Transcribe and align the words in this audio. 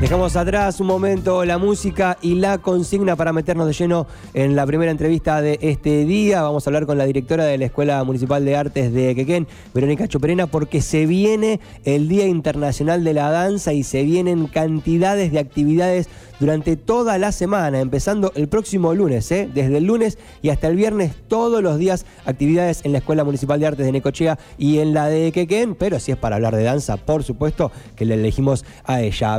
Dejamos 0.00 0.34
atrás 0.34 0.80
un 0.80 0.86
momento 0.86 1.44
la 1.44 1.58
música 1.58 2.16
y 2.22 2.36
la 2.36 2.56
consigna 2.56 3.16
para 3.16 3.34
meternos 3.34 3.66
de 3.66 3.74
lleno 3.74 4.06
en 4.32 4.56
la 4.56 4.64
primera 4.64 4.90
entrevista 4.90 5.42
de 5.42 5.58
este 5.60 6.06
día. 6.06 6.40
Vamos 6.40 6.66
a 6.66 6.70
hablar 6.70 6.86
con 6.86 6.96
la 6.96 7.04
directora 7.04 7.44
de 7.44 7.58
la 7.58 7.66
Escuela 7.66 8.02
Municipal 8.02 8.42
de 8.42 8.56
Artes 8.56 8.94
de 8.94 9.14
Quequén, 9.14 9.46
Verónica 9.74 10.08
Choperena, 10.08 10.46
porque 10.46 10.80
se 10.80 11.04
viene 11.04 11.60
el 11.84 12.08
Día 12.08 12.26
Internacional 12.26 13.04
de 13.04 13.12
la 13.12 13.30
Danza 13.30 13.74
y 13.74 13.82
se 13.82 14.02
vienen 14.02 14.46
cantidades 14.46 15.32
de 15.32 15.38
actividades 15.38 16.08
durante 16.40 16.76
toda 16.76 17.18
la 17.18 17.32
semana, 17.32 17.80
empezando 17.80 18.32
el 18.34 18.48
próximo 18.48 18.94
lunes, 18.94 19.30
¿eh? 19.30 19.50
desde 19.52 19.76
el 19.76 19.84
lunes 19.84 20.16
y 20.40 20.48
hasta 20.48 20.68
el 20.68 20.76
viernes, 20.76 21.12
todos 21.28 21.62
los 21.62 21.78
días 21.78 22.06
actividades 22.24 22.80
en 22.84 22.92
la 22.92 22.98
Escuela 22.98 23.24
Municipal 23.24 23.60
de 23.60 23.66
Artes 23.66 23.84
de 23.84 23.92
Necochea 23.92 24.38
y 24.56 24.78
en 24.78 24.94
la 24.94 25.08
de 25.08 25.30
Quequén, 25.32 25.74
pero 25.74 26.00
si 26.00 26.12
es 26.12 26.16
para 26.16 26.36
hablar 26.36 26.56
de 26.56 26.62
danza, 26.62 26.96
por 26.96 27.22
supuesto 27.22 27.70
que 27.94 28.06
le 28.06 28.14
elegimos 28.14 28.64
a 28.84 29.02
ella. 29.02 29.38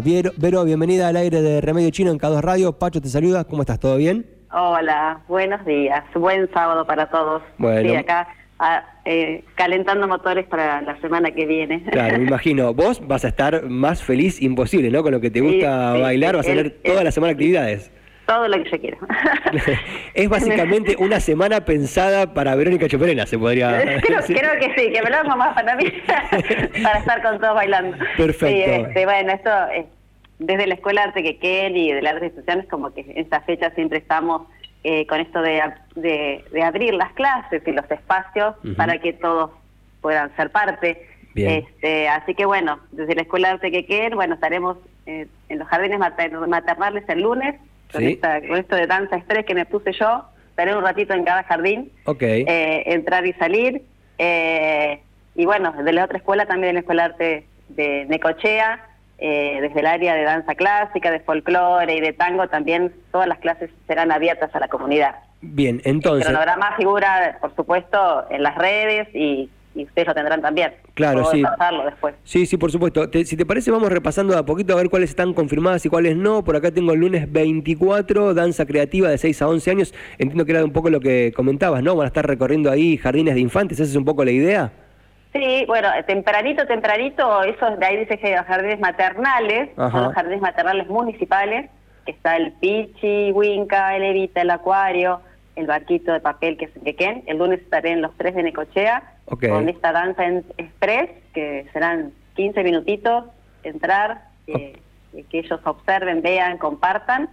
Bienvenida 0.51 1.07
al 1.07 1.15
aire 1.15 1.41
de 1.41 1.61
Remedio 1.61 1.89
Chino 1.91 2.11
en 2.11 2.19
K2 2.19 2.41
Radio. 2.41 2.77
Pacho 2.77 2.99
te 2.99 3.07
saluda, 3.07 3.45
¿cómo 3.45 3.61
estás? 3.61 3.79
¿Todo 3.79 3.95
bien? 3.95 4.25
Hola, 4.51 5.21
buenos 5.29 5.65
días. 5.65 6.03
Buen 6.13 6.51
sábado 6.53 6.85
para 6.85 7.09
todos. 7.09 7.41
Bueno. 7.57 7.97
acá 7.97 8.27
eh, 9.05 9.45
calentando 9.55 10.09
motores 10.09 10.45
para 10.47 10.81
la 10.81 10.99
semana 10.99 11.31
que 11.31 11.45
viene. 11.45 11.81
Claro, 11.85 12.17
me 12.17 12.25
imagino. 12.25 12.73
Vos 12.75 13.01
vas 13.07 13.23
a 13.23 13.29
estar 13.29 13.63
más 13.69 14.03
feliz 14.03 14.41
imposible, 14.41 14.91
¿no? 14.91 15.03
Con 15.03 15.13
lo 15.13 15.21
que 15.21 15.31
te 15.31 15.39
gusta 15.39 15.93
bailar, 15.93 16.35
vas 16.35 16.45
a 16.45 16.49
tener 16.49 16.71
toda 16.83 17.05
la 17.05 17.11
semana 17.11 17.31
actividades. 17.31 17.89
Todo 18.27 18.49
lo 18.49 18.61
que 18.61 18.69
yo 18.69 18.79
quiero. 18.81 18.97
es 20.13 20.29
básicamente 20.29 20.97
una 20.99 21.21
semana 21.21 21.63
pensada 21.63 22.33
para 22.33 22.55
Verónica 22.55 22.89
Choperena, 22.89 23.25
se 23.25 23.39
podría 23.39 23.81
creo, 24.01 24.19
creo 24.27 24.59
que 24.59 24.73
sí, 24.75 24.91
que 24.91 25.01
me 25.01 25.09
lo 25.09 25.15
hago 25.15 25.37
más 25.37 25.53
para 25.55 25.77
mí, 25.77 25.85
para 26.83 26.99
estar 26.99 27.21
con 27.23 27.39
todos 27.39 27.55
bailando. 27.55 27.97
Perfecto. 28.17 28.87
Este, 28.87 29.05
bueno, 29.05 29.31
esto, 29.31 29.49
desde 30.41 30.65
la 30.65 30.73
Escuela 30.73 31.01
de 31.01 31.07
Arte 31.09 31.23
Quequén 31.23 31.77
y 31.77 31.91
de 31.91 32.01
las 32.01 32.13
artes 32.13 32.29
instituciones, 32.29 32.67
como 32.67 32.91
que 32.93 33.01
en 33.01 33.17
esta 33.17 33.41
fecha 33.41 33.69
siempre 33.75 33.99
estamos 33.99 34.47
eh, 34.83 35.05
con 35.05 35.19
esto 35.19 35.39
de, 35.41 35.61
de, 35.95 36.63
abrir 36.63 36.95
las 36.95 37.13
clases 37.13 37.61
y 37.65 37.71
los 37.71 37.89
espacios 37.91 38.55
para 38.75 38.97
que 38.97 39.13
todos 39.13 39.51
puedan 40.01 40.35
ser 40.35 40.49
parte. 40.49 41.07
Este, 41.35 42.09
así 42.09 42.33
que 42.33 42.45
bueno, 42.45 42.79
desde 42.91 43.13
la 43.13 43.21
Escuela 43.21 43.49
de 43.49 43.53
Arte 43.53 43.71
Quequén, 43.71 44.15
bueno, 44.15 44.33
estaremos 44.33 44.77
eh, 45.05 45.27
en 45.47 45.59
los 45.59 45.67
jardines 45.67 45.99
maternales 45.99 47.07
el 47.07 47.21
lunes, 47.21 47.55
con, 47.91 48.03
esto 48.03 48.75
de 48.75 48.87
danza 48.87 49.17
express 49.17 49.45
que 49.45 49.53
me 49.53 49.65
puse 49.67 49.91
yo, 49.93 50.25
estaré 50.49 50.75
un 50.75 50.83
ratito 50.83 51.13
en 51.13 51.23
cada 51.23 51.43
jardín, 51.43 51.91
eh, 52.19 52.83
entrar 52.87 53.27
y 53.27 53.33
salir. 53.33 53.83
y 54.17 55.45
bueno, 55.45 55.71
de 55.71 55.93
la 55.93 56.05
otra 56.05 56.17
escuela, 56.17 56.47
también 56.47 56.69
de 56.69 56.73
la 56.73 56.79
Escuela 56.79 57.03
de 57.03 57.13
Arte 57.13 57.45
de 57.69 58.05
Necochea, 58.09 58.87
eh, 59.23 59.59
desde 59.61 59.81
el 59.81 59.85
área 59.85 60.15
de 60.15 60.23
danza 60.23 60.55
clásica, 60.55 61.11
de 61.11 61.19
folclore 61.19 61.95
y 61.95 62.01
de 62.01 62.11
tango, 62.11 62.47
también 62.47 62.91
todas 63.11 63.27
las 63.27 63.37
clases 63.37 63.69
serán 63.85 64.11
abiertas 64.11 64.49
a 64.55 64.59
la 64.59 64.67
comunidad. 64.67 65.13
Bien, 65.41 65.79
entonces... 65.85 66.25
El 66.25 66.33
cronograma 66.33 66.75
figura, 66.75 67.37
por 67.39 67.55
supuesto, 67.55 68.25
en 68.31 68.41
las 68.41 68.55
redes 68.55 69.07
y, 69.13 69.47
ustedes 69.75 70.07
lo 70.07 70.15
tendrán 70.15 70.41
también. 70.41 70.73
Claro, 70.95 71.23
sí. 71.25 71.43
después. 71.85 72.15
Sí, 72.23 72.47
sí, 72.47 72.57
por 72.57 72.71
supuesto. 72.71 73.07
si 73.23 73.37
te 73.37 73.45
parece, 73.45 73.69
vamos 73.69 73.91
repasando 73.91 74.35
a 74.35 74.43
poquito 74.43 74.73
a 74.73 74.77
ver 74.77 74.89
cuáles 74.89 75.11
están 75.11 75.35
confirmadas 75.35 75.85
y 75.85 75.89
cuáles 75.89 76.17
no. 76.17 76.43
Por 76.43 76.55
acá 76.55 76.71
tengo 76.71 76.93
el 76.93 76.99
lunes 76.99 77.31
24, 77.31 78.33
danza 78.33 78.65
creativa 78.65 79.07
de 79.07 79.19
6 79.19 79.39
a 79.43 79.47
11 79.47 79.71
años. 79.71 79.93
Entiendo 80.17 80.45
que 80.45 80.51
era 80.51 80.65
un 80.65 80.73
poco 80.73 80.89
lo 80.89 80.99
que 80.99 81.31
comentabas, 81.35 81.83
¿no? 81.83 81.95
Van 81.95 82.05
a 82.05 82.07
estar 82.07 82.25
recorriendo 82.25 82.71
ahí 82.71 82.97
jardines 82.97 83.35
de 83.35 83.41
infantes, 83.41 83.79
¿esa 83.79 83.91
es 83.91 83.95
un 83.95 84.05
poco 84.05 84.25
la 84.25 84.31
idea? 84.31 84.71
Sí, 85.33 85.63
bueno, 85.65 85.87
tempranito, 86.05 86.65
tempranito, 86.67 87.43
eso 87.43 87.77
de 87.77 87.85
ahí 87.85 87.97
dice 87.97 88.17
que 88.17 88.35
los 88.35 88.45
jardines 88.45 88.79
maternales, 88.79 89.69
son 89.75 90.03
los 90.03 90.13
jardines 90.13 90.41
maternales 90.41 90.87
municipales, 90.87 91.69
que 92.05 92.11
está 92.11 92.35
el 92.35 92.51
Pichi, 92.53 93.31
Winca, 93.31 93.95
el 93.95 94.03
Evita, 94.03 94.41
el 94.41 94.49
Acuario, 94.49 95.21
el 95.55 95.67
barquito 95.67 96.11
de 96.11 96.19
papel 96.19 96.57
que 96.57 96.65
es 96.65 96.75
en 96.75 96.83
Quequén. 96.83 97.23
El 97.27 97.37
lunes 97.37 97.61
estaré 97.61 97.91
en 97.91 98.01
los 98.01 98.15
tres 98.17 98.35
de 98.35 98.43
Necochea, 98.43 99.03
con 99.25 99.69
esta 99.69 99.93
danza 99.93 100.25
en 100.25 100.43
express, 100.57 101.09
que 101.33 101.65
serán 101.71 102.11
15 102.35 102.63
minutitos, 102.63 103.25
entrar, 103.63 104.23
eh, 104.47 104.79
que 105.29 105.39
ellos 105.39 105.59
observen, 105.63 106.21
vean, 106.21 106.57
compartan. 106.57 107.29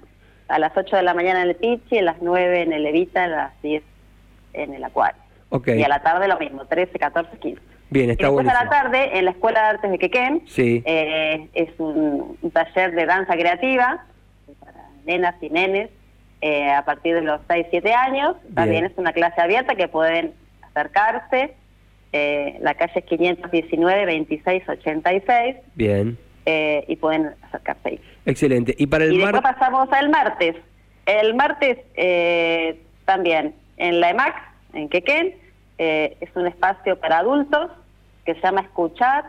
A 0.48 0.58
las 0.58 0.74
8 0.76 0.96
de 0.96 1.02
la 1.02 1.14
mañana 1.14 1.42
en 1.42 1.48
el 1.48 1.56
Pichi, 1.56 1.98
a 1.98 2.02
las 2.02 2.22
9 2.22 2.62
en 2.62 2.72
el 2.72 2.86
Evita, 2.86 3.24
a 3.24 3.28
las 3.28 3.62
10 3.62 3.82
en 4.52 4.74
el 4.74 4.84
Acuario. 4.84 5.20
Y 5.66 5.82
a 5.82 5.88
la 5.88 6.00
tarde 6.02 6.28
lo 6.28 6.38
mismo, 6.38 6.64
13, 6.66 6.98
14, 6.98 7.38
15. 7.38 7.67
Bien, 7.90 8.10
está 8.10 8.24
y 8.24 8.26
después 8.26 8.48
a 8.48 8.64
la 8.64 8.70
tarde, 8.70 9.18
en 9.18 9.24
la 9.24 9.30
Escuela 9.30 9.60
de 9.60 9.66
Artes 9.66 9.90
de 9.90 9.98
Quequén, 9.98 10.42
eh, 10.56 11.48
es 11.54 11.70
un, 11.78 12.36
taller 12.52 12.94
de 12.94 13.06
danza 13.06 13.34
creativa 13.34 14.04
para 14.60 14.90
nenas 15.06 15.34
y 15.40 15.48
nenes 15.48 15.90
eh, 16.40 16.70
a 16.70 16.84
partir 16.84 17.14
de 17.14 17.22
los 17.22 17.40
6, 17.48 17.66
7 17.70 17.92
años. 17.92 18.36
También 18.54 18.84
es 18.84 18.92
una 18.96 19.12
clase 19.12 19.40
abierta 19.40 19.74
que 19.74 19.88
pueden 19.88 20.34
acercarse. 20.62 21.54
Eh, 22.12 22.58
la 22.60 22.74
calle 22.74 22.92
es 22.96 23.04
519 23.04 24.18
2686. 24.18 25.56
Bien. 25.74 26.18
y 26.46 26.96
pueden 26.96 27.30
acercarse 27.42 27.88
ahí. 27.88 28.00
Excelente. 28.26 28.74
Y 28.76 28.86
para 28.86 29.04
el 29.04 29.14
y 29.14 29.18
después 29.18 29.42
pasamos 29.42 29.90
al 29.92 30.10
martes. 30.10 30.56
El 31.06 31.34
martes 31.34 31.78
también 33.06 33.54
en 33.78 34.00
la 34.00 34.10
EMAC, 34.10 34.34
en 34.74 34.88
Quequén, 34.88 35.34
eh, 35.78 36.16
es 36.20 36.28
un 36.34 36.46
espacio 36.46 36.98
para 36.98 37.18
adultos 37.18 37.70
que 38.28 38.34
se 38.34 38.40
llama 38.42 38.60
Escuchar, 38.60 39.24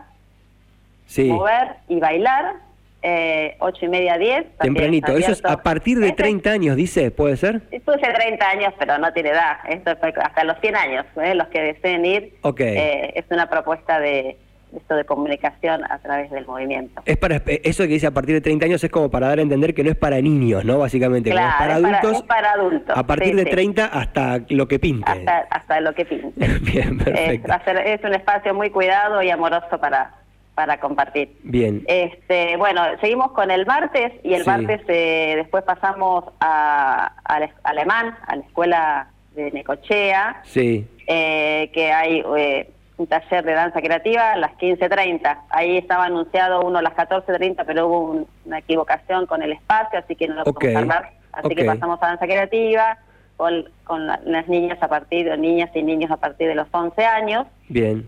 Mover 1.16 1.76
y 1.88 1.98
Bailar, 2.00 2.56
eh, 3.00 3.56
8 3.60 3.86
y 3.86 3.88
media 3.88 4.18
10. 4.18 4.58
Tempranito, 4.58 5.16
eso 5.16 5.32
es 5.32 5.42
a 5.42 5.62
partir 5.62 5.98
de 5.98 6.12
30 6.12 6.50
años, 6.50 6.76
dice, 6.76 7.10
¿puede 7.10 7.38
ser? 7.38 7.62
Esto 7.70 7.94
es 7.94 8.02
30 8.02 8.46
años, 8.46 8.74
pero 8.78 8.98
no 8.98 9.10
tiene 9.14 9.30
edad, 9.30 9.56
esto 9.70 9.92
es 9.92 9.98
hasta 10.18 10.44
los 10.44 10.60
100 10.60 10.76
años, 10.76 11.06
¿eh? 11.16 11.34
los 11.34 11.48
que 11.48 11.62
deseen 11.62 12.04
ir. 12.04 12.34
Eh, 12.58 13.12
es 13.14 13.24
una 13.30 13.48
propuesta 13.48 13.98
de 14.00 14.36
esto 14.76 14.94
de 14.94 15.04
comunicación 15.04 15.82
a 15.90 15.98
través 15.98 16.30
del 16.30 16.46
movimiento. 16.46 17.02
Es 17.04 17.16
para 17.16 17.42
eso 17.46 17.82
que 17.84 17.88
dice 17.90 18.06
a 18.06 18.10
partir 18.10 18.34
de 18.34 18.40
30 18.40 18.66
años 18.66 18.84
es 18.84 18.90
como 18.90 19.10
para 19.10 19.28
dar 19.28 19.38
a 19.38 19.42
entender 19.42 19.74
que 19.74 19.84
no 19.84 19.90
es 19.90 19.96
para 19.96 20.20
niños, 20.20 20.64
¿no? 20.64 20.78
Básicamente, 20.78 21.30
claro, 21.30 21.48
es 21.48 21.54
para 21.58 21.74
adultos. 21.74 22.22
para, 22.22 22.52
adultos. 22.52 22.96
A 22.96 23.06
partir 23.06 23.34
de 23.36 23.44
30 23.44 23.86
hasta 23.86 24.40
lo 24.48 24.68
que 24.68 24.78
pinte. 24.78 25.10
Hasta, 25.50 25.80
lo 25.80 25.94
que 25.94 26.04
pinte. 26.04 26.48
Bien, 26.60 26.98
perfecto. 26.98 27.52
Es, 27.84 28.04
un 28.04 28.14
espacio 28.14 28.54
muy 28.54 28.70
cuidado 28.70 29.22
y 29.22 29.30
amoroso 29.30 29.78
para 29.80 30.14
para 30.54 30.78
compartir. 30.78 31.38
Bien. 31.42 31.84
Este, 31.86 32.56
bueno, 32.58 32.82
seguimos 33.00 33.32
con 33.32 33.50
el 33.50 33.64
martes 33.64 34.12
y 34.22 34.34
el 34.34 34.44
martes 34.44 34.82
eh, 34.88 35.34
después 35.36 35.64
pasamos 35.64 36.24
a, 36.38 37.14
Alemán, 37.62 38.14
a 38.26 38.36
la 38.36 38.42
escuela 38.42 39.08
de 39.34 39.50
Necochea. 39.52 40.42
Sí. 40.44 40.86
Eh, 41.06 41.70
que 41.72 41.92
hay 41.92 42.22
eh, 42.36 42.70
un 43.00 43.06
taller 43.06 43.44
de 43.44 43.54
danza 43.54 43.80
creativa 43.80 44.32
a 44.32 44.36
las 44.36 44.52
15.30. 44.58 45.38
Ahí 45.48 45.78
estaba 45.78 46.04
anunciado 46.04 46.60
uno 46.60 46.78
a 46.78 46.82
las 46.82 46.92
14.30, 46.92 47.64
pero 47.66 47.86
hubo 47.86 48.26
una 48.44 48.58
equivocación 48.58 49.24
con 49.24 49.42
el 49.42 49.52
espacio, 49.52 49.98
así 49.98 50.14
que 50.14 50.28
no 50.28 50.34
lo 50.34 50.44
podemos 50.44 50.82
hablar. 50.82 51.12
Así 51.32 51.54
que 51.54 51.64
pasamos 51.64 52.02
a 52.02 52.08
danza 52.08 52.26
creativa 52.26 52.98
con, 53.38 53.70
con 53.84 54.06
las 54.06 54.48
niñas 54.48 54.76
a 54.82 54.88
partir 54.88 55.30
de 55.30 55.38
niñas 55.38 55.70
y 55.74 55.82
niños 55.82 56.10
a 56.10 56.18
partir 56.18 56.48
de 56.48 56.54
los 56.54 56.68
11 56.70 57.02
años. 57.02 57.46
Bien. 57.68 58.06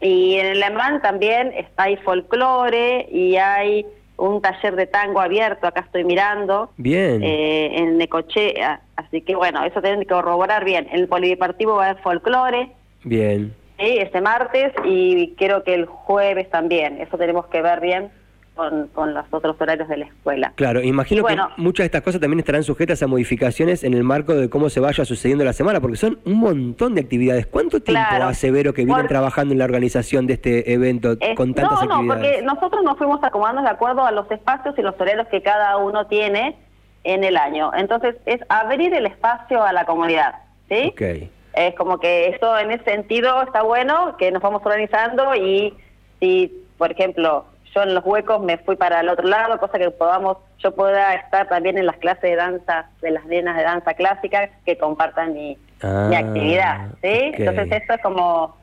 Y 0.00 0.34
en 0.38 0.46
el 0.46 0.62
alemán 0.62 1.00
también 1.00 1.52
está 1.52 1.84
ahí 1.84 1.96
folclore 1.98 3.06
y 3.12 3.36
hay 3.36 3.86
un 4.16 4.42
taller 4.42 4.74
de 4.74 4.86
tango 4.88 5.20
abierto, 5.20 5.68
acá 5.68 5.82
estoy 5.82 6.02
mirando. 6.02 6.70
Bien. 6.78 7.22
Eh, 7.22 7.78
en 7.78 7.96
Necochea, 7.96 8.80
así 8.96 9.20
que 9.20 9.36
bueno, 9.36 9.62
eso 9.64 9.80
tienen 9.80 10.00
que 10.00 10.06
corroborar 10.06 10.64
bien. 10.64 10.88
En 10.90 10.98
el 10.98 11.06
polideportivo 11.06 11.76
va 11.76 11.86
a 11.86 11.90
haber 11.90 12.02
folclore. 12.02 12.72
Bien 13.04 13.54
este 13.82 14.20
martes 14.20 14.72
y 14.84 15.34
creo 15.36 15.64
que 15.64 15.74
el 15.74 15.86
jueves 15.86 16.48
también. 16.50 17.00
Eso 17.00 17.18
tenemos 17.18 17.46
que 17.46 17.62
ver 17.62 17.80
bien 17.80 18.10
con, 18.54 18.88
con 18.88 19.14
los 19.14 19.24
otros 19.30 19.56
horarios 19.58 19.88
de 19.88 19.96
la 19.96 20.06
escuela. 20.06 20.52
Claro, 20.56 20.82
imagino 20.82 21.24
que 21.24 21.36
muchas 21.56 21.84
de 21.84 21.86
estas 21.86 22.02
cosas 22.02 22.20
también 22.20 22.40
estarán 22.40 22.62
sujetas 22.62 23.02
a 23.02 23.06
modificaciones 23.06 23.82
en 23.84 23.94
el 23.94 24.04
marco 24.04 24.34
de 24.34 24.50
cómo 24.50 24.68
se 24.68 24.80
vaya 24.80 25.04
sucediendo 25.04 25.44
la 25.44 25.52
semana, 25.52 25.80
porque 25.80 25.96
son 25.96 26.18
un 26.24 26.34
montón 26.34 26.94
de 26.94 27.00
actividades. 27.00 27.46
¿Cuánto 27.46 27.80
tiempo 27.80 28.02
hace 28.22 28.50
Vero 28.50 28.74
que 28.74 28.84
vienen 28.84 29.06
trabajando 29.06 29.52
en 29.52 29.58
la 29.58 29.64
organización 29.64 30.26
de 30.26 30.34
este 30.34 30.72
evento 30.72 31.16
con 31.36 31.54
tantas 31.54 31.82
actividades? 31.82 31.88
No, 31.88 32.02
no, 32.02 32.08
porque 32.08 32.42
nosotros 32.42 32.84
nos 32.84 32.98
fuimos 32.98 33.22
acomodando 33.24 33.62
de 33.62 33.68
acuerdo 33.68 34.04
a 34.04 34.12
los 34.12 34.30
espacios 34.30 34.78
y 34.78 34.82
los 34.82 35.00
horarios 35.00 35.26
que 35.28 35.42
cada 35.42 35.76
uno 35.78 36.06
tiene 36.06 36.56
en 37.04 37.24
el 37.24 37.36
año. 37.36 37.72
Entonces, 37.74 38.16
es 38.26 38.40
abrir 38.48 38.94
el 38.94 39.06
espacio 39.06 39.62
a 39.62 39.72
la 39.72 39.84
comunidad, 39.86 40.34
¿sí? 40.68 40.90
Okay. 40.92 41.30
Es 41.54 41.74
como 41.74 41.98
que 41.98 42.28
esto 42.28 42.58
en 42.58 42.70
ese 42.70 42.84
sentido 42.84 43.42
está 43.42 43.62
bueno, 43.62 44.16
que 44.16 44.30
nos 44.30 44.42
vamos 44.42 44.62
organizando 44.64 45.34
y 45.34 45.74
si, 46.20 46.64
por 46.78 46.90
ejemplo, 46.92 47.44
yo 47.74 47.82
en 47.82 47.94
los 47.94 48.04
huecos 48.04 48.42
me 48.42 48.58
fui 48.58 48.76
para 48.76 49.00
el 49.00 49.08
otro 49.08 49.26
lado, 49.26 49.58
cosa 49.58 49.78
que 49.78 49.90
podamos, 49.90 50.38
yo 50.58 50.74
pueda 50.74 51.14
estar 51.14 51.48
también 51.48 51.78
en 51.78 51.86
las 51.86 51.96
clases 51.96 52.22
de 52.22 52.36
danza 52.36 52.90
de 53.00 53.10
las 53.10 53.24
nenas 53.26 53.56
de 53.56 53.62
danza 53.64 53.94
clásica 53.94 54.50
que 54.64 54.78
compartan 54.78 55.34
mi, 55.34 55.58
ah, 55.82 56.10
actividad, 56.14 56.88
¿sí? 57.02 57.32
Entonces 57.34 57.68
esto 57.70 57.94
es 57.94 58.02
como 58.02 58.56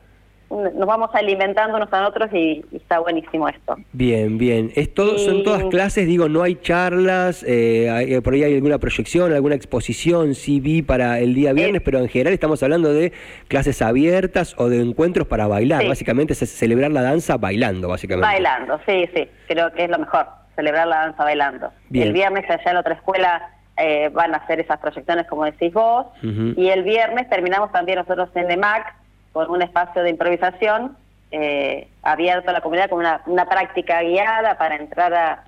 nos 0.50 0.86
vamos 0.86 1.10
alimentando 1.14 1.76
unos 1.76 1.92
a 1.92 2.08
otros 2.08 2.28
y, 2.32 2.64
está 2.72 2.98
buenísimo 2.98 3.48
esto. 3.48 3.76
Bien, 3.92 4.36
bien. 4.36 4.72
Es 4.74 4.92
todo, 4.92 5.18
Son 5.18 5.44
todas 5.44 5.64
clases, 5.66 6.06
digo, 6.06 6.28
no 6.28 6.42
hay 6.42 6.56
charlas, 6.56 7.44
eh, 7.44 8.16
eh, 8.16 8.20
por 8.20 8.34
ahí 8.34 8.42
hay 8.42 8.54
alguna 8.56 8.78
proyección, 8.78 9.32
alguna 9.32 9.54
exposición, 9.54 10.34
sí 10.34 10.60
vi 10.60 10.82
para 10.82 11.20
el 11.20 11.34
día 11.34 11.52
viernes, 11.52 11.82
pero 11.82 12.00
en 12.00 12.08
general 12.08 12.32
estamos 12.32 12.62
hablando 12.62 12.92
de 12.92 13.12
clases 13.48 13.80
abiertas 13.80 14.54
o 14.58 14.68
de 14.68 14.80
encuentros 14.80 15.28
para 15.28 15.46
bailar. 15.46 15.86
Básicamente 15.86 16.32
es 16.32 16.38
celebrar 16.38 16.90
la 16.90 17.02
danza 17.02 17.36
bailando, 17.36 17.88
básicamente. 17.88 18.26
Bailando, 18.26 18.80
sí, 18.86 19.08
sí. 19.14 19.28
Creo 19.46 19.72
que 19.72 19.84
es 19.84 19.90
lo 19.90 19.98
mejor, 20.00 20.26
celebrar 20.56 20.88
la 20.88 20.96
danza 20.96 21.22
bailando. 21.22 21.72
El 21.92 22.12
viernes 22.12 22.48
allá 22.50 22.72
en 22.72 22.76
otra 22.76 22.94
escuela 22.94 23.50
eh, 23.76 24.10
van 24.12 24.34
a 24.34 24.38
hacer 24.38 24.58
esas 24.58 24.80
proyecciones, 24.80 25.26
como 25.28 25.44
decís 25.44 25.72
vos, 25.72 26.06
y 26.22 26.68
el 26.68 26.82
viernes 26.82 27.28
terminamos 27.28 27.70
también 27.70 27.98
nosotros 27.98 28.30
en 28.34 28.50
EMAC 28.50 28.99
con 29.32 29.50
un 29.50 29.62
espacio 29.62 30.02
de 30.02 30.10
improvisación 30.10 30.96
eh, 31.30 31.86
abierto 32.02 32.50
a 32.50 32.52
la 32.52 32.60
comunidad 32.60 32.90
con 32.90 32.98
una, 32.98 33.22
una 33.26 33.48
práctica 33.48 34.02
guiada 34.02 34.58
para 34.58 34.76
entrar 34.76 35.14
a, 35.14 35.44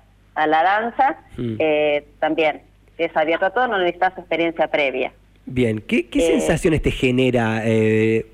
la 0.47 0.63
danza, 0.63 1.17
mm. 1.37 1.55
eh, 1.59 2.07
también 2.19 2.61
es 2.97 3.15
abierto 3.15 3.45
a 3.45 3.49
todo, 3.51 3.67
no 3.67 3.77
necesitas 3.77 4.17
experiencia 4.17 4.67
previa. 4.67 5.11
Bien, 5.45 5.83
¿qué, 5.85 6.07
qué 6.07 6.21
sensaciones 6.21 6.81
te 6.81 6.91
genera 6.91 7.65
eh, 7.65 8.17
eh, 8.17 8.25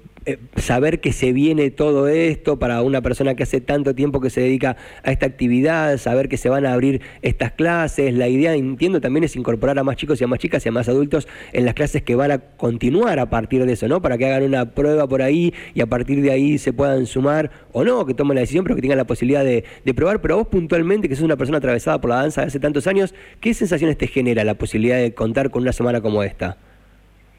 saber 0.56 1.00
que 1.00 1.14
se 1.14 1.34
viene 1.34 1.72
todo 1.72 2.08
esto 2.08 2.60
para 2.60 2.82
una 2.82 3.02
persona 3.02 3.36
que 3.36 3.44
hace 3.44 3.62
tanto 3.62 3.96
tiempo 3.96 4.20
que 4.20 4.30
se 4.30 4.42
dedica 4.42 4.78
a 5.04 5.12
esta 5.12 5.26
actividad, 5.26 5.98
saber 5.98 6.30
que 6.30 6.38
se 6.38 6.50
van 6.50 6.66
a 6.66 6.74
abrir 6.74 7.02
estas 7.22 7.52
clases, 7.52 8.14
la 8.14 8.28
idea, 8.28 8.54
entiendo, 8.54 9.02
también 9.02 9.24
es 9.24 9.36
incorporar 9.36 9.80
a 9.80 9.84
más 9.84 9.96
chicos 9.96 10.20
y 10.22 10.24
a 10.24 10.28
más 10.28 10.40
chicas 10.40 10.66
y 10.66 10.70
a 10.70 10.72
más 10.72 10.90
adultos 10.90 11.28
en 11.54 11.66
las 11.66 11.74
clases 11.74 12.04
que 12.04 12.16
van 12.16 12.32
a 12.32 12.40
continuar 12.40 13.20
a 13.20 13.30
partir 13.30 13.66
de 13.66 13.74
eso, 13.74 13.88
¿no? 13.88 14.02
Para 14.02 14.18
que 14.18 14.26
hagan 14.26 14.44
una 14.44 14.74
prueba 14.74 15.08
por 15.08 15.22
ahí 15.22 15.54
y 15.74 15.82
a 15.82 15.88
partir 15.88 16.22
de 16.22 16.32
ahí 16.32 16.58
se 16.58 16.74
puedan 16.74 17.06
sumar 17.06 17.52
o 17.72 17.84
no, 17.84 18.06
que 18.06 18.14
tomen 18.14 18.36
la 18.36 18.42
decisión, 18.42 18.64
pero 18.64 18.76
que 18.76 18.82
tengan 18.82 18.98
la 18.98 19.08
posibilidad 19.08 19.44
de, 19.44 19.64
de 19.84 19.94
probar. 19.94 20.22
Pero 20.22 20.38
vos 20.38 20.48
puntualmente, 20.48 21.10
que 21.10 21.16
sos 21.16 21.24
una 21.24 21.38
persona 21.38 21.58
atravesada 21.58 22.00
por 22.02 22.10
la 22.10 22.18
danza 22.18 22.42
de 22.42 22.48
hace 22.48 22.60
tantos 22.60 22.88
años, 22.88 23.14
¿qué 23.40 23.54
sensaciones 23.54 23.98
te 23.98 24.08
genera 24.08 24.44
la 24.44 24.56
posibilidad 24.56 24.98
de 24.98 25.14
contar 25.14 25.50
con 25.50 25.64
una 25.64 25.74
semana 25.74 26.02
como 26.02 26.24
esta? 26.24 26.58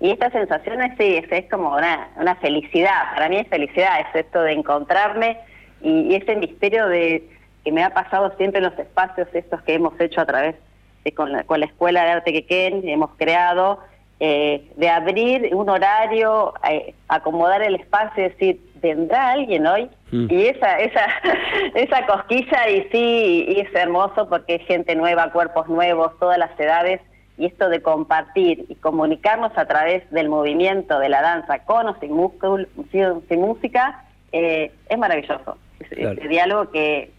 Y 0.00 0.10
esta 0.10 0.30
sensación 0.30 0.80
es, 0.80 0.96
sí, 0.98 1.22
es, 1.30 1.50
como 1.50 1.74
una, 1.76 2.08
una, 2.16 2.34
felicidad, 2.36 3.14
para 3.14 3.28
mí 3.28 3.36
es 3.36 3.48
felicidad, 3.48 4.00
es 4.00 4.24
esto 4.24 4.40
de 4.40 4.52
encontrarme 4.52 5.38
y, 5.82 6.14
ese 6.14 6.36
misterio 6.36 6.88
de 6.88 7.28
que 7.64 7.72
me 7.72 7.84
ha 7.84 7.90
pasado 7.90 8.34
siempre 8.38 8.58
en 8.58 8.70
los 8.70 8.78
espacios 8.78 9.28
estos 9.34 9.60
que 9.62 9.74
hemos 9.74 9.98
hecho 10.00 10.22
a 10.22 10.26
través 10.26 10.56
de 11.04 11.12
con 11.12 11.32
la, 11.32 11.44
con 11.44 11.60
la 11.60 11.66
Escuela 11.66 12.04
de 12.04 12.10
Arte 12.12 12.32
Quequén, 12.32 12.88
hemos 12.88 13.10
creado, 13.16 13.80
eh, 14.20 14.70
de 14.76 14.88
abrir 14.88 15.54
un 15.54 15.68
horario, 15.68 16.54
eh, 16.68 16.94
acomodar 17.08 17.62
el 17.62 17.74
espacio, 17.74 18.24
es 18.24 18.32
decir, 18.32 18.60
¿vendrá 18.82 19.32
alguien 19.32 19.66
hoy? 19.66 19.90
Mm. 20.12 20.26
Y 20.30 20.46
esa, 20.46 20.78
esa, 20.78 21.06
esa 21.74 22.06
cosquilla, 22.06 22.68
y 22.70 22.88
sí, 22.90 23.46
y 23.48 23.60
es 23.60 23.74
hermoso 23.74 24.28
porque 24.28 24.56
es 24.56 24.66
gente 24.66 24.94
nueva, 24.94 25.30
cuerpos 25.32 25.68
nuevos, 25.68 26.18
todas 26.18 26.38
las 26.38 26.58
edades, 26.58 27.00
y 27.40 27.46
esto 27.46 27.70
de 27.70 27.80
compartir 27.80 28.66
y 28.68 28.74
comunicarnos 28.74 29.56
a 29.56 29.64
través 29.64 30.08
del 30.10 30.28
movimiento 30.28 30.98
de 30.98 31.08
la 31.08 31.22
danza 31.22 31.60
con 31.60 31.86
o 31.86 31.96
sin, 31.98 33.40
música 33.40 34.04
eh, 34.30 34.70
es 34.90 34.98
maravilloso. 34.98 35.56
Ese 35.80 36.28
diálogo 36.28 36.70
que 36.70 37.10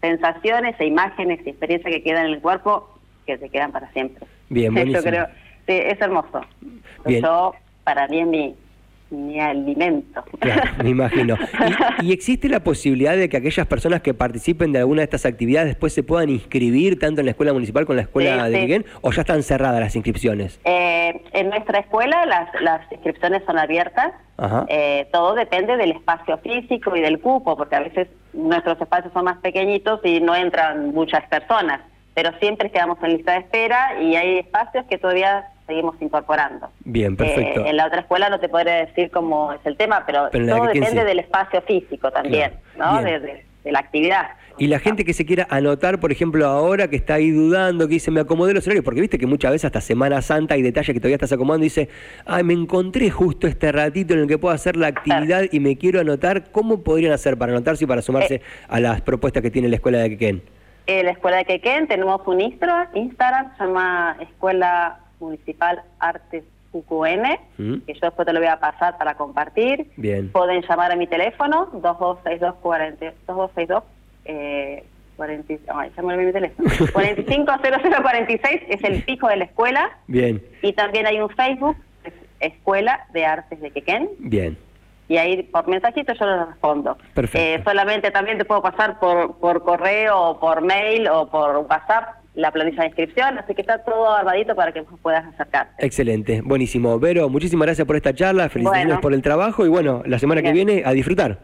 sensaciones 0.00 0.74
e 0.80 0.86
imágenes 0.86 1.38
y 1.46 1.50
experiencias 1.50 1.94
que 1.94 2.02
quedan 2.02 2.26
en 2.26 2.32
el 2.32 2.40
cuerpo 2.40 2.98
que 3.26 3.38
se 3.38 3.48
quedan 3.48 3.70
para 3.70 3.88
siempre. 3.92 4.26
Bien, 4.48 4.74
Yo 4.74 5.02
creo, 5.04 5.26
sí, 5.66 5.74
es 5.74 6.00
hermoso. 6.00 6.40
Yo, 7.06 7.54
para 7.84 8.08
mí 8.08 8.22
es 8.22 8.26
mi, 8.26 8.56
mi 9.10 9.40
alimento. 9.40 10.24
me 10.82 10.90
imagino. 10.90 11.36
¿Y, 12.02 12.12
existe 12.12 12.48
la 12.48 12.60
posibilidad 12.60 13.16
de 13.16 13.28
que 13.28 13.36
aquellas 13.36 13.66
personas 13.66 14.00
que 14.02 14.14
participen 14.14 14.72
de 14.72 14.78
alguna 14.78 15.00
de 15.00 15.04
estas 15.04 15.26
actividades 15.26 15.68
después 15.68 15.92
se 15.92 16.02
puedan 16.02 16.30
inscribir 16.30 16.98
tanto 16.98 17.20
en 17.20 17.26
la 17.26 17.32
escuela 17.32 17.52
municipal 17.52 17.84
como 17.86 17.94
en 17.94 17.96
la 17.98 18.02
escuela 18.02 18.48
de 18.48 18.60
Miguel 18.60 18.86
o 19.00 19.10
ya 19.10 19.22
están 19.22 19.42
cerradas 19.42 19.80
las 19.80 19.96
inscripciones? 19.96 20.60
Eh, 20.64 21.20
en 21.32 21.50
nuestra 21.50 21.80
escuela 21.80 22.24
las, 22.26 22.48
las 22.60 22.90
inscripciones 22.92 23.42
son 23.46 23.58
abiertas. 23.58 24.12
Eh, 24.68 25.06
todo 25.12 25.34
depende 25.34 25.76
del 25.76 25.90
espacio 25.90 26.38
físico 26.38 26.96
y 26.96 27.02
del 27.02 27.20
cupo, 27.20 27.58
porque 27.58 27.76
a 27.76 27.80
veces 27.80 28.08
nuestros 28.32 28.80
espacios 28.80 29.12
son 29.12 29.26
más 29.26 29.36
pequeñitos 29.38 30.00
y 30.02 30.20
no 30.20 30.34
entran 30.34 30.94
muchas 30.94 31.28
personas, 31.28 31.80
pero 32.14 32.30
siempre 32.38 32.70
quedamos 32.70 32.96
en 33.02 33.16
lista 33.16 33.32
de 33.32 33.40
espera 33.40 34.00
y 34.00 34.16
hay 34.16 34.38
espacios 34.38 34.86
que 34.86 34.96
todavía 34.96 35.50
seguimos 35.70 35.94
incorporando. 36.00 36.68
Bien, 36.80 37.16
perfecto. 37.16 37.64
Eh, 37.64 37.70
en 37.70 37.76
la 37.76 37.86
otra 37.86 38.00
escuela 38.00 38.28
no 38.28 38.40
te 38.40 38.48
podré 38.48 38.86
decir 38.86 39.10
cómo 39.12 39.52
es 39.52 39.60
el 39.64 39.76
tema, 39.76 40.02
pero, 40.04 40.28
todo 40.30 40.66
depende 40.66 41.04
del 41.04 41.20
espacio 41.20 41.62
físico 41.62 42.10
también, 42.10 42.52
¿no? 42.76 43.00
De, 43.02 43.44
la 43.62 43.78
actividad. 43.78 44.30
Y 44.56 44.68
la 44.68 44.78
gente 44.78 45.04
que 45.04 45.12
se 45.12 45.26
quiera 45.26 45.46
anotar, 45.50 46.00
por 46.00 46.10
ejemplo, 46.10 46.46
ahora 46.46 46.88
que 46.88 46.96
está 46.96 47.14
ahí 47.14 47.30
dudando, 47.30 47.86
que 47.86 47.94
dice, 47.94 48.10
me 48.10 48.20
acomodé 48.20 48.54
los 48.54 48.66
horarios, 48.66 48.84
porque 48.84 49.02
viste 49.02 49.18
que 49.18 49.26
muchas 49.26 49.52
veces 49.52 49.66
hasta 49.66 49.82
Semana 49.82 50.22
Santa 50.22 50.54
hay 50.54 50.62
detalles 50.62 50.94
que 50.94 50.98
todavía 50.98 51.16
estás 51.16 51.32
acomodando 51.32 51.64
y 51.64 51.68
dice, 51.68 51.88
ay, 52.24 52.42
me 52.42 52.54
encontré 52.54 53.10
justo 53.10 53.46
este 53.46 53.70
ratito 53.70 54.14
en 54.14 54.20
el 54.20 54.26
que 54.26 54.38
puedo 54.38 54.54
hacer 54.54 54.76
la 54.76 54.88
actividad 54.88 55.44
y 55.52 55.60
me 55.60 55.76
quiero 55.76 56.00
anotar. 56.00 56.50
¿Cómo 56.50 56.82
podrían 56.82 57.12
hacer 57.12 57.36
para 57.36 57.52
anotarse 57.52 57.84
y 57.84 57.86
para 57.86 58.02
sumarse 58.02 58.36
eh. 58.36 58.42
a 58.66 58.80
las 58.80 59.02
propuestas 59.02 59.42
que 59.42 59.50
tiene 59.50 59.68
la 59.68 59.76
Escuela 59.76 59.98
de 59.98 60.10
Quequén? 60.10 60.42
Eh, 60.86 61.04
la 61.04 61.12
Escuela 61.12 61.36
de 61.36 61.44
Quequén, 61.44 61.86
tenemos 61.86 62.26
un 62.26 62.40
Instagram, 62.40 62.88
se 63.56 63.64
llama 63.64 64.16
Escuela 64.20 64.98
Municipal 65.20 65.82
Artes 65.98 66.44
UQN, 66.72 67.38
mm. 67.58 67.78
que 67.86 67.94
yo 67.94 68.00
después 68.00 68.26
te 68.26 68.32
lo 68.32 68.40
voy 68.40 68.48
a 68.48 68.60
pasar 68.60 68.96
para 68.98 69.14
compartir. 69.14 69.90
Bien. 69.96 70.30
Pueden 70.30 70.62
llamar 70.62 70.92
a 70.92 70.96
mi 70.96 71.06
teléfono, 71.06 71.68
2262 71.72 72.54
2262 72.62 73.82
eh, 74.26 74.84
40, 75.16 75.54
ay, 75.74 75.92
ya 75.94 76.02
me 76.02 76.16
mi 76.16 76.32
teléfono. 76.32 76.68
450046 76.92 78.62
es 78.68 78.84
el 78.84 79.02
fijo 79.02 79.28
de 79.28 79.36
la 79.36 79.44
escuela. 79.44 79.90
Bien. 80.06 80.42
Y 80.62 80.72
también 80.72 81.06
hay 81.06 81.20
un 81.20 81.28
Facebook, 81.30 81.76
Escuela 82.38 83.06
de 83.12 83.26
Artes 83.26 83.60
de 83.60 83.70
Quequén. 83.70 84.08
Bien. 84.18 84.56
Y 85.08 85.18
ahí 85.18 85.42
por 85.42 85.66
mensajito 85.68 86.14
yo 86.14 86.24
lo 86.24 86.46
respondo. 86.46 86.96
Perfecto. 87.12 87.38
Eh, 87.38 87.60
solamente 87.64 88.10
también 88.10 88.38
te 88.38 88.44
puedo 88.44 88.62
pasar 88.62 88.98
por, 88.98 89.36
por 89.38 89.62
correo 89.62 90.18
o 90.18 90.40
por 90.40 90.62
mail 90.62 91.08
o 91.08 91.28
por 91.28 91.56
WhatsApp 91.58 92.19
la 92.40 92.50
planilla 92.50 92.82
de 92.82 92.86
inscripción, 92.86 93.38
así 93.38 93.54
que 93.54 93.60
está 93.60 93.78
todo 93.78 94.10
armadito 94.10 94.54
para 94.54 94.72
que 94.72 94.82
puedas 95.02 95.24
acercarte. 95.26 95.84
Excelente, 95.84 96.42
buenísimo. 96.42 96.98
Vero, 96.98 97.28
muchísimas 97.28 97.66
gracias 97.66 97.86
por 97.86 97.96
esta 97.96 98.14
charla, 98.14 98.48
felicidades 98.48 98.98
por 98.98 99.14
el 99.14 99.22
trabajo 99.22 99.64
y 99.64 99.68
bueno, 99.68 100.02
la 100.06 100.18
semana 100.18 100.42
que 100.42 100.52
viene 100.52 100.82
a 100.84 100.92
disfrutar. 100.92 101.38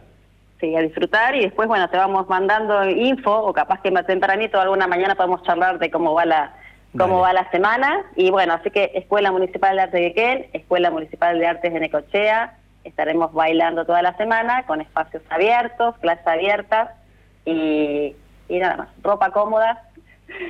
Sí, 0.59 0.75
a 0.75 0.81
disfrutar 0.81 1.35
y 1.35 1.41
después, 1.41 1.67
bueno, 1.67 1.87
te 1.89 1.97
vamos 1.97 2.27
mandando 2.27 2.89
info 2.89 3.31
o 3.31 3.53
capaz 3.53 3.79
que 3.81 3.91
más 3.91 4.07
tempranito 4.07 4.59
alguna 4.59 4.87
mañana 4.87 5.13
podemos 5.15 5.43
charlar 5.43 5.77
de 5.77 5.91
cómo 5.91 6.13
va 6.13 6.25
la 6.25 6.53
cómo 6.97 7.19
va 7.19 7.31
la 7.31 7.47
semana 7.51 8.05
y 8.15 8.31
bueno, 8.31 8.53
así 8.53 8.71
que 8.71 8.91
Escuela 8.95 9.31
Municipal 9.31 9.75
de 9.75 9.81
Arte 9.83 9.97
de 9.97 10.13
Quequén, 10.13 10.47
Escuela 10.53 10.89
Municipal 10.89 11.37
de 11.37 11.45
Artes 11.45 11.71
de 11.71 11.79
Necochea, 11.79 12.57
estaremos 12.85 13.33
bailando 13.33 13.85
toda 13.85 14.01
la 14.01 14.17
semana 14.17 14.63
con 14.65 14.81
espacios 14.81 15.21
abiertos, 15.29 15.95
clases 15.99 16.25
abiertas 16.25 16.89
y, 17.45 18.15
y 18.49 18.57
nada 18.57 18.77
más, 18.77 18.89
ropa 19.03 19.29
cómoda 19.29 19.86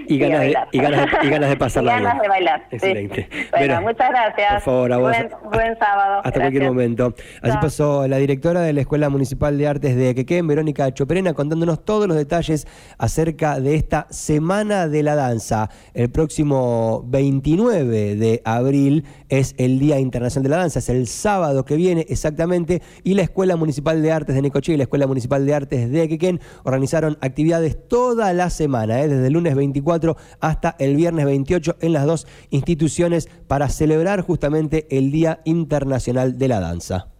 y 0.08 0.18
ganas, 0.18 0.42
de, 0.42 0.56
y, 0.72 0.80
ganas, 0.80 1.08
y 1.24 1.30
ganas 1.30 1.50
de 1.50 1.58
pasarla 1.58 2.00
y 2.00 2.04
ganas 2.04 2.22
de 2.22 2.28
bailar. 2.28 2.68
Excelente. 2.72 3.30
Bueno, 3.52 3.82
muchas 3.82 4.10
gracias. 4.10 4.54
Por 4.54 4.62
favor, 4.62 4.94
a 4.94 4.98
vos. 4.98 5.16
Buen, 5.52 5.78
sábado. 5.78 6.22
Hasta 6.24 6.40
cualquier 6.40 6.64
momento. 6.64 7.14
Así 7.42 7.58
pasó 7.62 8.08
la 8.08 8.18
directora 8.18 8.62
de 8.62 8.74
la 8.74 8.82
Escuela 8.82 9.10
Municipal 9.10 9.58
de 9.58 9.68
Artes 9.68 9.96
de 9.96 10.16
Quequén, 10.16 10.48
Verónica 10.48 10.92
Choperena, 10.94 11.34
contándonos 11.34 11.84
todos 11.84 12.08
los 12.08 12.18
detalles 12.18 12.68
acerca 12.98 13.60
de 13.60 13.76
esta 13.76 14.08
Semana 14.10 14.88
de 14.88 15.04
la 15.04 15.16
Danza. 15.16 15.70
El 15.94 16.10
próximo 16.10 17.04
29 17.08 18.16
de 18.16 18.42
abril 18.46 19.06
es 19.30 19.56
el 19.58 19.80
Día 19.80 20.00
Internacional 20.00 20.44
de 20.44 20.50
la 20.50 20.58
Danza, 20.58 20.80
es 20.80 20.90
el 20.90 21.08
sábado 21.08 21.66
que 21.66 21.76
viene 21.76 22.06
exactamente, 22.10 22.82
y 23.04 23.14
la 23.14 23.24
Escuela 23.24 23.56
Municipal 23.56 24.02
de 24.02 24.12
Artes 24.12 24.36
de 24.36 24.42
Necochea 24.42 24.76
y 24.76 24.78
la 24.78 24.84
Escuela 24.84 25.08
Municipal 25.08 25.46
de 25.46 25.54
Artes 25.54 25.92
de 25.92 26.08
Quequén 26.08 26.40
organizaron 26.64 27.18
actividades 27.22 27.78
toda 27.88 28.34
la 28.34 28.50
semana, 28.50 29.02
¿eh? 29.02 29.08
desde 29.08 29.28
el 29.28 29.34
lunes 29.34 29.56
24 29.68 30.18
hasta 30.40 30.76
el 30.80 30.96
viernes 30.96 31.26
28 31.26 31.78
en 31.82 31.94
las 31.94 32.06
dos 32.06 32.28
instituciones 32.50 33.30
para 33.48 33.70
celebrar 33.70 34.22
justamente 34.22 34.88
el 34.90 35.12
Día 35.12 35.42
Internacional 35.46 36.38
de 36.38 36.48
la 36.48 36.60
Danza. 36.60 37.17